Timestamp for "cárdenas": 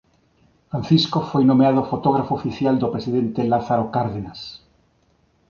3.95-4.39